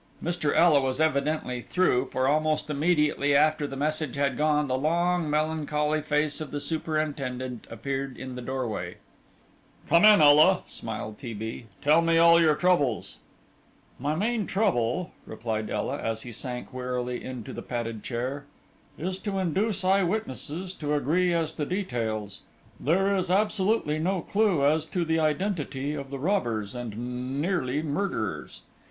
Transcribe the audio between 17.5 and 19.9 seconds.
the padded chair, "is to induce